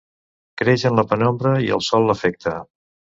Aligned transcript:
Creix 0.61 0.85
en 0.89 0.95
la 0.99 1.03
penombra 1.11 1.51
i 1.65 1.69
el 1.75 1.83
sol 1.89 2.09
l'afecta. 2.13 2.55